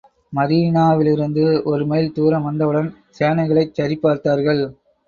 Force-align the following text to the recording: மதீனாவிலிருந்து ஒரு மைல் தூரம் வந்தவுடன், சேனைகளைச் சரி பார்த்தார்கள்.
மதீனாவிலிருந்து 0.33 1.43
ஒரு 1.65 1.85
மைல் 1.85 2.11
தூரம் 2.11 2.47
வந்தவுடன், 2.49 2.89
சேனைகளைச் 3.19 3.75
சரி 3.75 3.97
பார்த்தார்கள். 3.99 4.63